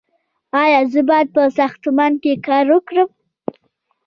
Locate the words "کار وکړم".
2.47-3.09